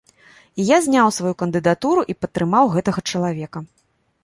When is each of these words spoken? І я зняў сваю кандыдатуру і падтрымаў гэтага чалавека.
І 0.61 0.63
я 0.69 0.77
зняў 0.85 1.11
сваю 1.17 1.33
кандыдатуру 1.43 2.01
і 2.15 2.17
падтрымаў 2.25 2.73
гэтага 2.79 2.99
чалавека. 3.15 3.59